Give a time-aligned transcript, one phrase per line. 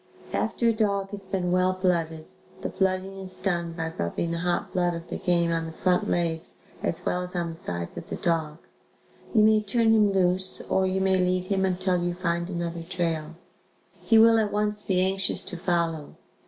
[0.33, 2.25] After a dog has been well blooded
[2.61, 6.09] (the blooding is done by rubbing the hot blood of the game on the front
[6.09, 8.57] legs, as well as on the sides of the dog),
[9.35, 13.35] you may turn him loose or you may lead him until you find another trail.
[14.01, 16.15] He will at once be anxious to follow.